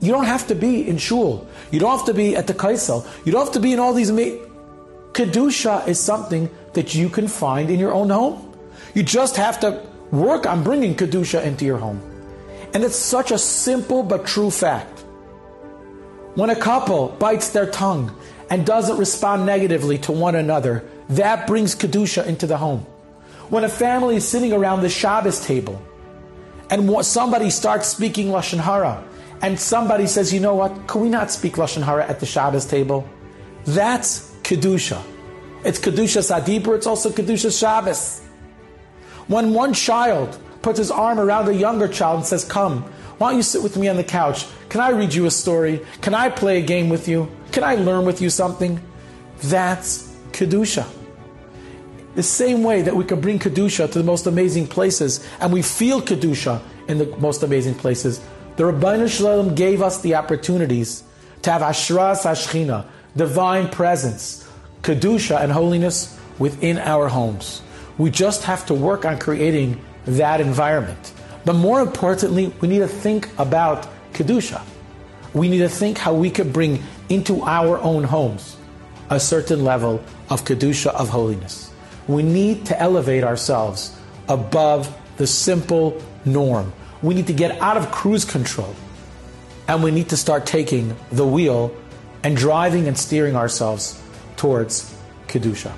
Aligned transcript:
You 0.00 0.12
don't 0.12 0.26
have 0.26 0.46
to 0.46 0.54
be 0.54 0.88
in 0.88 0.96
shul. 0.98 1.46
You 1.72 1.80
don't 1.80 1.96
have 1.96 2.06
to 2.06 2.14
be 2.14 2.36
at 2.36 2.46
the 2.46 2.54
Kosel. 2.54 3.04
You 3.24 3.32
don't 3.32 3.44
have 3.44 3.54
to 3.54 3.60
be 3.60 3.72
in 3.72 3.80
all 3.80 3.92
these. 3.92 4.12
Ma- 4.12 4.46
Kedusha 5.12 5.88
is 5.88 5.98
something 5.98 6.48
that 6.74 6.94
you 6.94 7.08
can 7.08 7.26
find 7.26 7.68
in 7.68 7.80
your 7.80 7.92
own 7.92 8.10
home. 8.10 8.56
You 8.94 9.02
just 9.02 9.36
have 9.36 9.58
to 9.60 9.82
work 10.12 10.46
on 10.46 10.62
bringing 10.62 10.94
Kedusha 10.94 11.42
into 11.42 11.64
your 11.64 11.78
home. 11.78 12.00
And 12.74 12.84
it's 12.84 12.96
such 12.96 13.32
a 13.32 13.38
simple 13.38 14.04
but 14.04 14.24
true 14.24 14.50
fact. 14.50 15.00
When 16.36 16.50
a 16.50 16.56
couple 16.56 17.08
bites 17.18 17.50
their 17.50 17.68
tongue 17.68 18.16
and 18.50 18.64
doesn't 18.64 18.98
respond 18.98 19.46
negatively 19.46 19.98
to 19.98 20.12
one 20.12 20.36
another, 20.36 20.84
that 21.08 21.48
brings 21.48 21.74
Kedusha 21.74 22.24
into 22.24 22.46
the 22.46 22.58
home. 22.58 22.86
When 23.48 23.64
a 23.64 23.68
family 23.68 24.14
is 24.14 24.28
sitting 24.28 24.52
around 24.52 24.82
the 24.82 24.88
Shabbos 24.88 25.44
table 25.44 25.82
and 26.70 27.04
somebody 27.04 27.50
starts 27.50 27.88
speaking 27.88 28.28
Lashon 28.28 28.60
Hara 28.60 29.02
and 29.42 29.58
somebody 29.58 30.06
says, 30.06 30.32
you 30.32 30.40
know 30.40 30.54
what, 30.54 30.86
can 30.86 31.00
we 31.00 31.08
not 31.08 31.30
speak 31.30 31.54
Lashon 31.54 31.82
Hara 31.82 32.06
at 32.06 32.20
the 32.20 32.26
Shabbos 32.26 32.66
table? 32.66 33.08
That's 33.64 34.34
Kedusha. 34.42 35.02
It's 35.64 35.78
Kedushas 35.78 36.34
Hadibur, 36.34 36.76
it's 36.76 36.86
also 36.86 37.10
Kedusha 37.10 37.56
Shabbos. 37.56 38.22
When 39.26 39.52
one 39.52 39.74
child 39.74 40.38
puts 40.62 40.78
his 40.78 40.90
arm 40.90 41.20
around 41.20 41.48
a 41.48 41.54
younger 41.54 41.88
child 41.88 42.18
and 42.18 42.26
says, 42.26 42.44
Come, 42.44 42.82
why 43.18 43.30
don't 43.30 43.36
you 43.36 43.42
sit 43.42 43.62
with 43.62 43.76
me 43.76 43.88
on 43.88 43.96
the 43.96 44.04
couch? 44.04 44.46
Can 44.68 44.80
I 44.80 44.90
read 44.90 45.12
you 45.12 45.26
a 45.26 45.30
story? 45.30 45.84
Can 46.00 46.14
I 46.14 46.30
play 46.30 46.58
a 46.58 46.62
game 46.62 46.88
with 46.88 47.08
you? 47.08 47.30
Can 47.52 47.64
I 47.64 47.74
learn 47.74 48.04
with 48.04 48.22
you 48.22 48.30
something? 48.30 48.80
That's 49.42 50.14
Kedusha. 50.32 50.86
The 52.14 52.22
same 52.22 52.62
way 52.62 52.82
that 52.82 52.96
we 52.96 53.04
can 53.04 53.20
bring 53.20 53.38
Kedusha 53.38 53.90
to 53.92 53.98
the 53.98 54.04
most 54.04 54.26
amazing 54.26 54.66
places 54.66 55.26
and 55.40 55.52
we 55.52 55.62
feel 55.62 56.00
Kedusha 56.00 56.60
in 56.88 56.98
the 56.98 57.06
most 57.18 57.42
amazing 57.42 57.74
places, 57.74 58.20
the 58.58 58.64
Ribbono 58.64 59.08
Shel 59.08 59.26
Olam 59.26 59.54
gave 59.54 59.82
us 59.82 60.00
the 60.00 60.16
opportunities 60.16 61.04
to 61.42 61.52
have 61.52 61.62
Hashras 61.62 62.24
HaShechina, 62.24 62.86
divine 63.16 63.68
presence, 63.68 64.50
Kedusha, 64.82 65.40
and 65.40 65.52
holiness 65.52 66.18
within 66.40 66.76
our 66.78 67.06
homes. 67.06 67.62
We 67.98 68.10
just 68.10 68.42
have 68.42 68.66
to 68.66 68.74
work 68.74 69.04
on 69.04 69.20
creating 69.20 69.80
that 70.06 70.40
environment. 70.40 71.12
But 71.44 71.52
more 71.52 71.80
importantly, 71.80 72.52
we 72.60 72.66
need 72.66 72.80
to 72.80 72.88
think 72.88 73.28
about 73.38 73.86
Kedusha. 74.12 74.60
We 75.34 75.48
need 75.48 75.58
to 75.58 75.68
think 75.68 75.96
how 75.96 76.14
we 76.14 76.28
could 76.28 76.52
bring 76.52 76.82
into 77.08 77.44
our 77.44 77.78
own 77.78 78.02
homes 78.02 78.56
a 79.08 79.20
certain 79.20 79.62
level 79.62 80.02
of 80.30 80.44
Kedusha, 80.44 80.88
of 80.88 81.10
holiness. 81.10 81.70
We 82.08 82.24
need 82.24 82.66
to 82.66 82.80
elevate 82.80 83.22
ourselves 83.22 83.96
above 84.28 84.92
the 85.16 85.28
simple 85.28 86.02
norm. 86.24 86.72
We 87.02 87.14
need 87.14 87.26
to 87.28 87.32
get 87.32 87.60
out 87.60 87.76
of 87.76 87.90
cruise 87.90 88.24
control 88.24 88.74
and 89.68 89.82
we 89.82 89.90
need 89.90 90.08
to 90.08 90.16
start 90.16 90.46
taking 90.46 90.96
the 91.12 91.26
wheel 91.26 91.74
and 92.24 92.36
driving 92.36 92.88
and 92.88 92.98
steering 92.98 93.36
ourselves 93.36 94.00
towards 94.36 94.94
Kedusha. 95.28 95.72